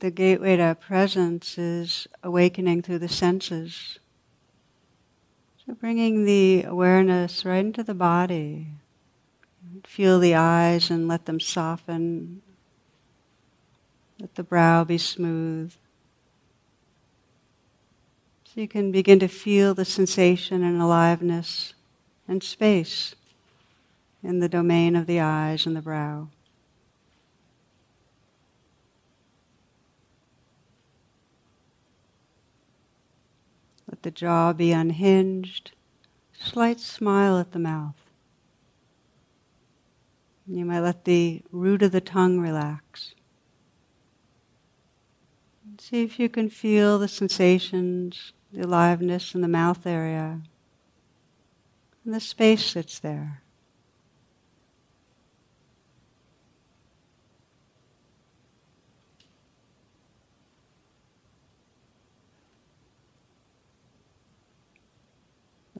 [0.00, 3.98] the gateway to presence is awakening through the senses.
[5.66, 8.68] So bringing the awareness right into the body.
[9.84, 12.42] Feel the eyes and let them soften.
[14.20, 15.72] Let the brow be smooth.
[18.44, 21.74] So you can begin to feel the sensation and aliveness
[22.26, 23.14] and space
[24.22, 26.28] in the domain of the eyes and the brow.
[33.98, 35.72] Let the jaw be unhinged,
[36.32, 37.96] slight smile at the mouth.
[40.46, 43.16] You might let the root of the tongue relax.
[45.80, 50.42] See if you can feel the sensations, the aliveness in the mouth area,
[52.04, 53.42] and the space that's there.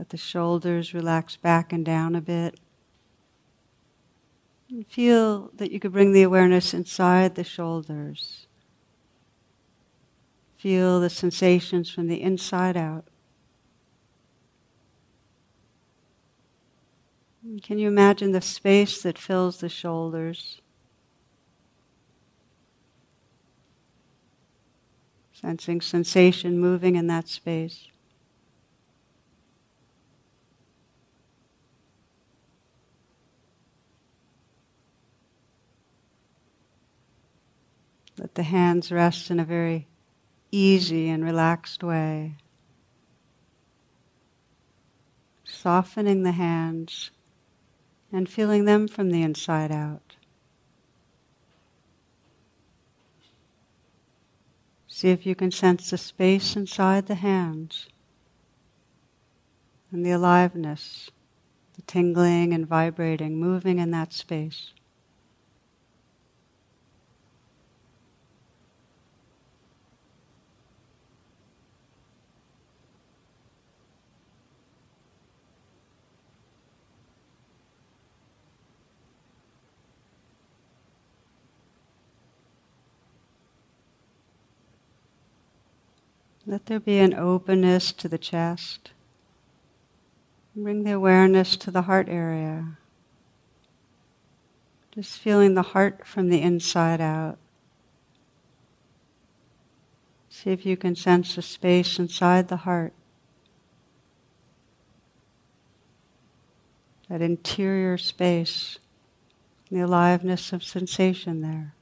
[0.08, 2.58] Let the shoulders relax back and down a bit.
[4.70, 8.46] And feel that you could bring the awareness inside the shoulders.
[10.56, 13.04] Feel the sensations from the inside out.
[17.62, 20.62] Can you imagine the space that fills the shoulders?
[25.34, 27.88] Sensing sensation moving in that space.
[38.28, 39.86] Let the hands rest in a very
[40.52, 42.34] easy and relaxed way.
[45.44, 47.10] Softening the hands
[48.12, 50.16] and feeling them from the inside out.
[54.86, 57.88] See if you can sense the space inside the hands
[59.90, 61.10] and the aliveness,
[61.76, 64.74] the tingling and vibrating, moving in that space.
[86.48, 88.92] Let there be an openness to the chest.
[90.56, 92.78] Bring the awareness to the heart area.
[94.90, 97.36] Just feeling the heart from the inside out.
[100.30, 102.94] See if you can sense the space inside the heart.
[107.10, 108.78] That interior space,
[109.70, 111.74] the aliveness of sensation there.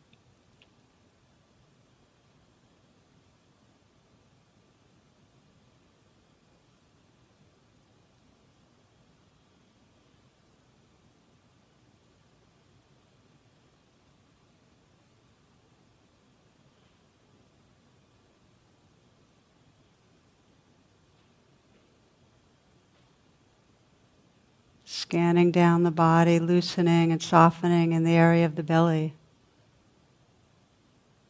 [25.07, 29.15] Scanning down the body, loosening and softening in the area of the belly.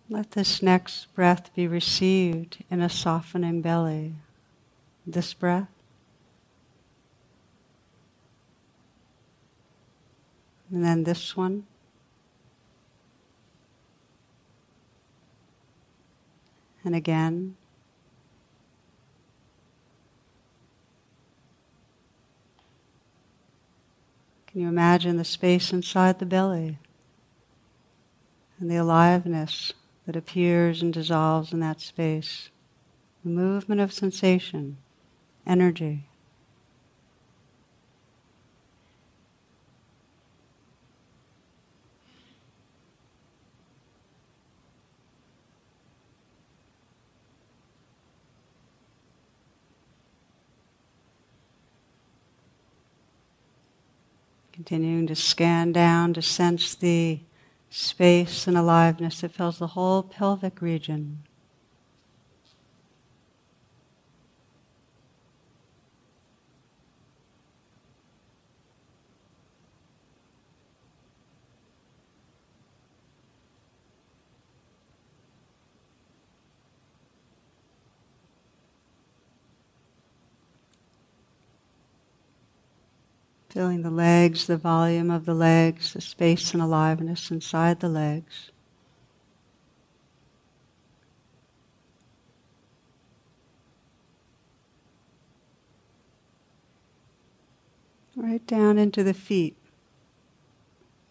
[0.08, 4.14] Let this next breath be received in a softening belly.
[5.06, 5.68] This breath.
[10.70, 11.66] And then this one.
[16.82, 17.56] And again.
[24.56, 26.78] Can you imagine the space inside the belly
[28.58, 29.74] and the aliveness
[30.06, 32.48] that appears and dissolves in that space?
[33.22, 34.78] The movement of sensation,
[35.46, 36.08] energy.
[54.56, 57.20] Continuing to scan down to sense the
[57.68, 61.25] space and aliveness that fills the whole pelvic region.
[83.56, 88.50] Feeling the legs, the volume of the legs, the space and aliveness inside the legs.
[98.14, 99.56] Right down into the feet,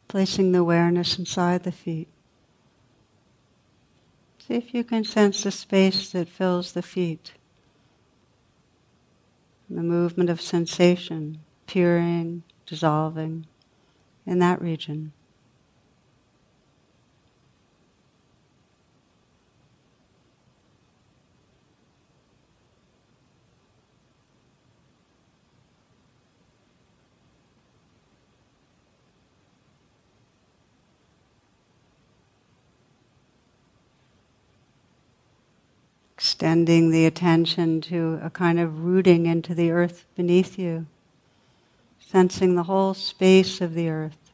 [0.07, 2.09] placing the awareness inside the feet.
[4.37, 7.33] See if you can sense the space that fills the feet,
[9.67, 13.47] the movement of sensation appearing, dissolving
[14.25, 15.11] in that region.
[36.17, 40.87] extending the attention to a kind of rooting into the earth beneath you
[42.15, 44.31] sensing the whole space of the earth,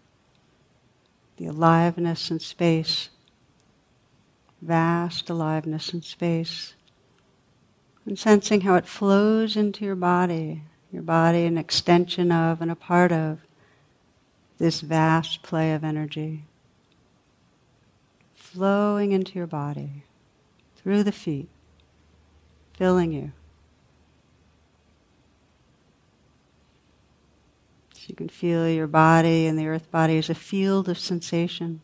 [1.38, 3.10] the aliveness and space,
[4.62, 6.76] vast aliveness and space,
[8.06, 10.62] and sensing how it flows into your body,
[10.92, 13.40] your body an extension of and a part of
[14.60, 16.44] this vast play of energy,
[18.36, 20.04] flowing into your body
[20.76, 21.50] through the feet,
[22.78, 23.32] filling you.
[28.12, 31.80] You can feel your body and the earth body as a field of sensation.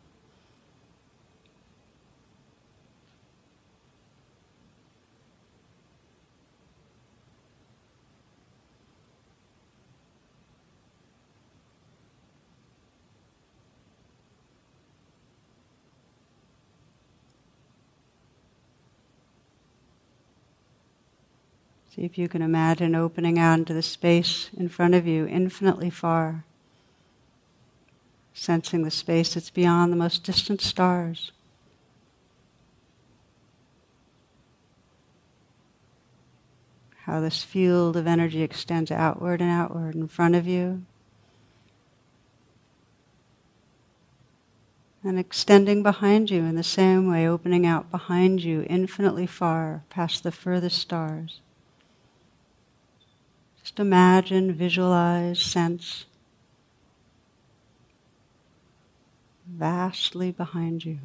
[21.94, 25.90] See if you can imagine opening out into the space in front of you, infinitely
[25.90, 26.44] far.
[28.34, 31.32] Sensing the space that's beyond the most distant stars.
[37.04, 40.82] How this field of energy extends outward and outward in front of you.
[45.04, 50.22] and extending behind you in the same way, opening out behind you infinitely far past
[50.22, 51.40] the furthest stars.
[53.68, 56.06] Just imagine, visualize, sense
[59.46, 61.00] vastly behind you.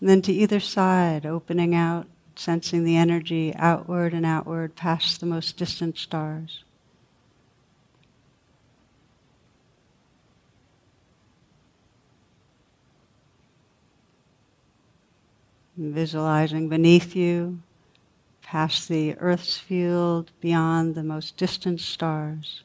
[0.00, 5.26] And then to either side, opening out, sensing the energy outward and outward past the
[5.26, 6.64] most distant stars.
[15.76, 17.60] visualizing beneath you
[18.52, 22.64] past the Earth's field, beyond the most distant stars,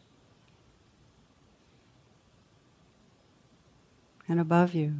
[4.28, 4.96] and above you,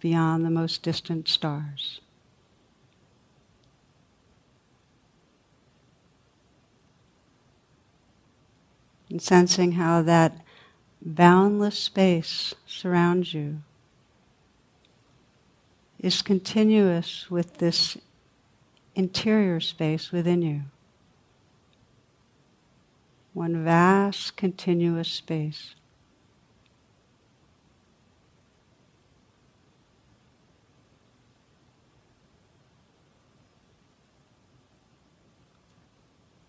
[0.00, 2.00] beyond the most distant stars.
[9.10, 10.40] And sensing how that
[11.02, 13.58] boundless space surrounds you
[15.98, 17.98] is continuous with this
[18.98, 20.62] interior space within you.
[23.32, 25.76] One vast, continuous space.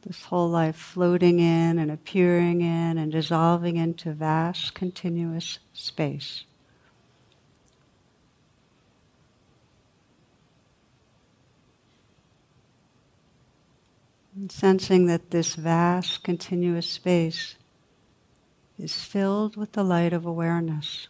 [0.01, 6.45] This whole life floating in and appearing in and dissolving into vast, continuous space.
[14.39, 17.55] And sensing that this vast, continuous space
[18.77, 21.09] is filled with the light of awareness.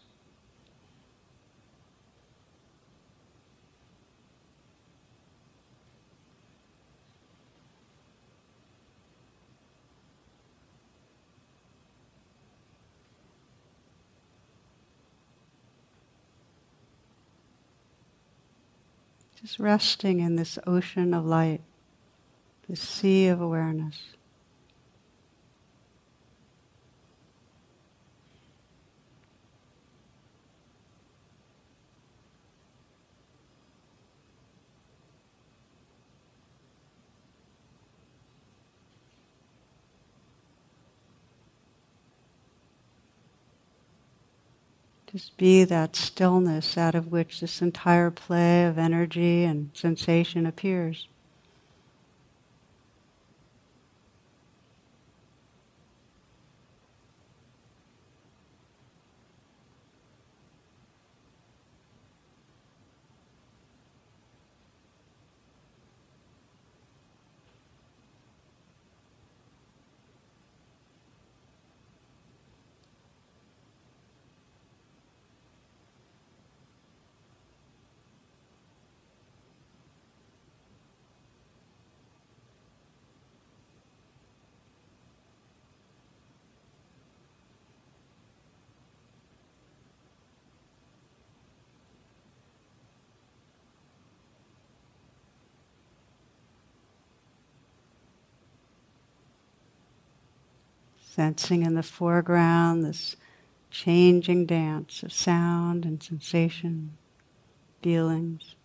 [19.40, 21.62] Just resting in this ocean of light
[22.70, 24.00] the sea of awareness.
[45.12, 51.08] Just be that stillness out of which this entire play of energy and sensation appears.
[101.20, 103.18] Sensing in the foreground this
[103.70, 106.98] changing dance of sound and sensation,
[107.84, 108.56] feelings.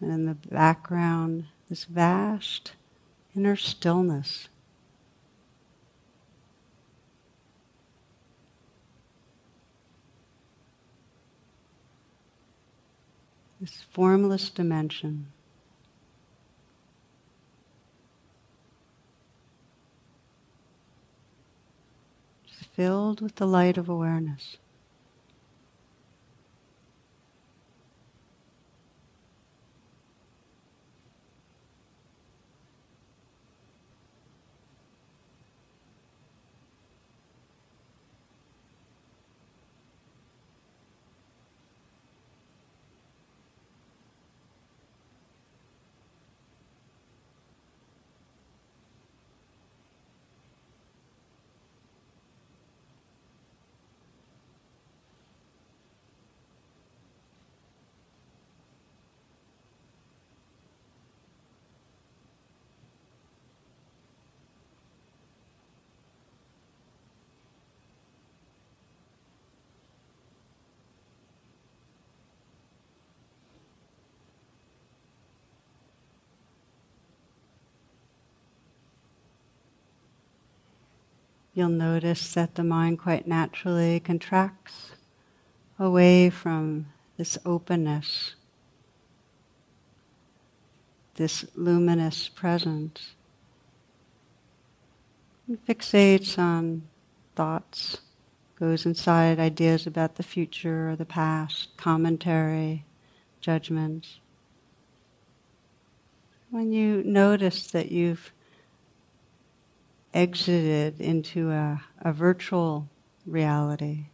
[0.00, 2.72] And in the background, this vast
[3.36, 4.48] inner stillness.
[13.60, 15.28] This formless dimension.
[22.62, 24.56] Filled with the light of awareness.
[81.56, 84.90] You'll notice that the mind quite naturally contracts
[85.78, 86.84] away from
[87.16, 88.34] this openness,
[91.14, 93.14] this luminous presence,
[95.48, 96.82] and fixates on
[97.34, 98.02] thoughts,
[98.58, 102.84] goes inside ideas about the future or the past, commentary,
[103.40, 104.20] judgments.
[106.50, 108.30] When you notice that you've
[110.16, 112.88] exited into a, a virtual
[113.26, 114.06] reality,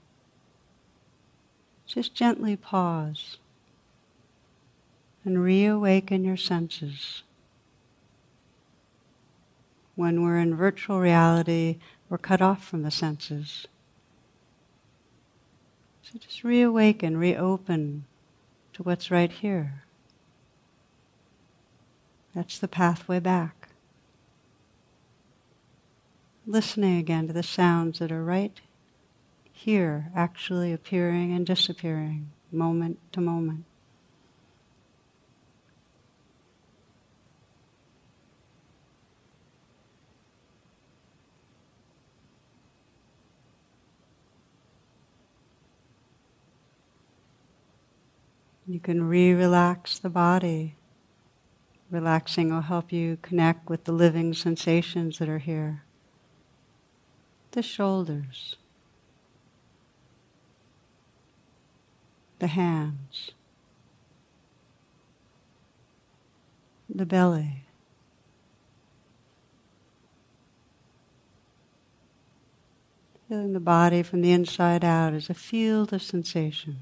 [1.87, 3.39] just gently pause
[5.25, 7.23] and reawaken your senses.
[9.95, 11.79] When we're in virtual reality,
[12.09, 13.69] we're cut off from the senses.
[16.03, 18.07] So just reawaken, reopen
[18.73, 19.85] to what's right here.
[22.35, 23.62] That's the pathway back
[26.47, 28.61] listening again to the sounds that are right
[29.53, 33.65] here, actually appearing and disappearing, moment to moment.
[48.67, 50.77] You can re relax the body.
[51.91, 55.83] Relaxing will help you connect with the living sensations that are here
[57.53, 58.57] the shoulders,
[62.39, 63.33] the hands,
[66.89, 67.65] the belly.
[73.29, 76.77] Feeling the body from the inside out as a field of sensation.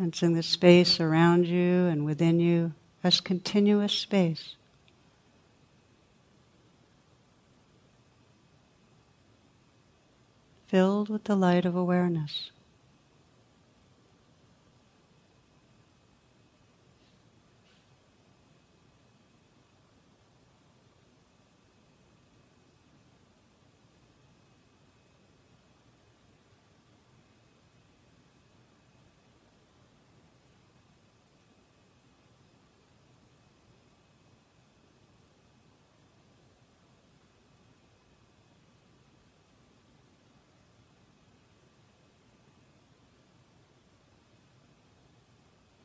[0.00, 2.72] Sensing the space around you and within you
[3.04, 4.54] as continuous space.
[10.68, 12.50] Filled with the light of awareness.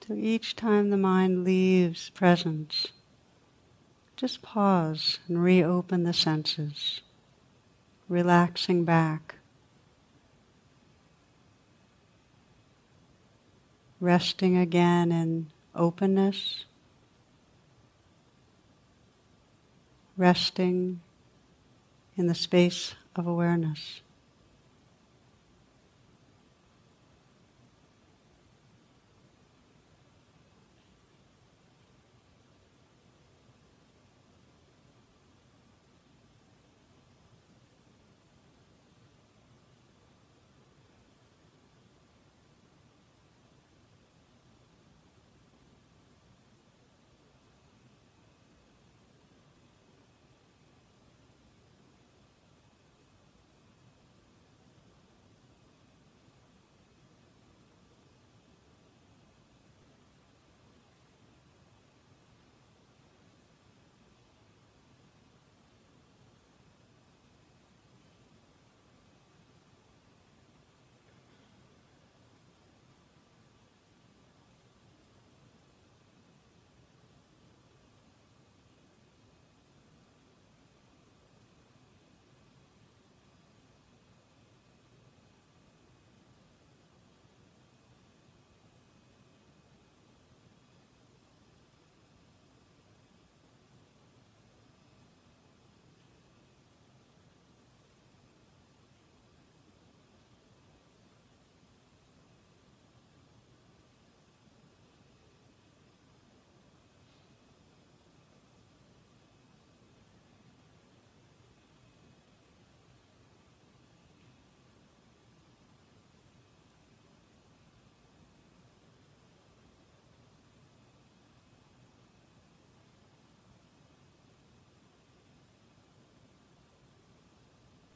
[0.07, 2.89] So each time the mind leaves presence,
[4.15, 7.01] just pause and reopen the senses,
[8.07, 9.35] relaxing back,
[14.00, 16.65] resting again in openness,
[20.17, 21.01] resting
[22.15, 24.01] in the space of awareness.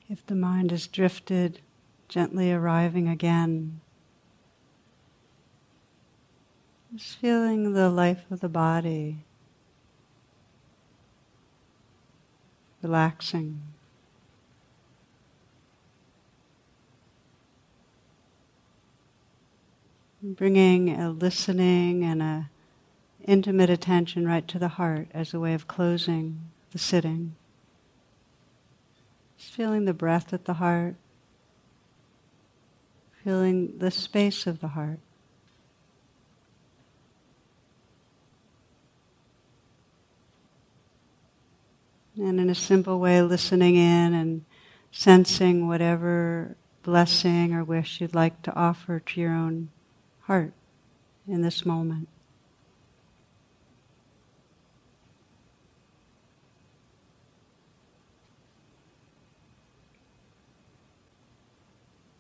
[0.10, 1.62] If the mind has drifted,
[2.08, 3.80] gently arriving again.
[6.96, 9.18] Just feeling the life of the body,
[12.82, 13.62] relaxing.
[20.24, 22.50] Bringing a listening and a
[23.26, 26.40] intimate attention right to the heart as a way of closing
[26.72, 27.36] the sitting.
[29.40, 30.96] Just feeling the breath at the heart,
[33.24, 35.00] feeling the space of the heart.
[42.18, 44.44] And in a simple way, listening in and
[44.92, 49.70] sensing whatever blessing or wish you'd like to offer to your own
[50.24, 50.52] heart
[51.26, 52.10] in this moment.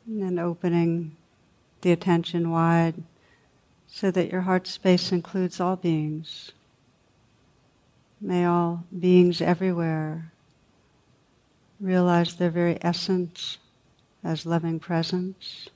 [0.09, 1.15] And opening
[1.81, 2.95] the attention wide
[3.85, 6.51] so that your heart space includes all beings.
[8.19, 10.31] May all beings everywhere
[11.79, 13.59] realize their very essence
[14.23, 15.69] as loving presence.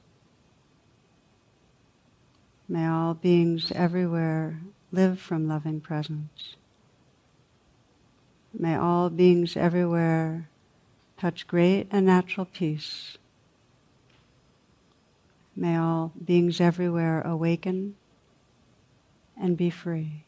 [2.67, 6.55] May all beings everywhere live from loving presence.
[8.51, 10.49] May all beings everywhere
[11.19, 13.19] touch great and natural peace
[15.55, 17.95] May all beings everywhere awaken
[19.39, 20.25] and be free.